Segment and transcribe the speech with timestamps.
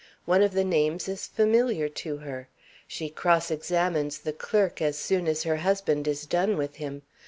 [0.25, 2.49] One of the names is familiar to her.
[2.87, 7.03] She cross examines the clerk as soon as her husband is done with him.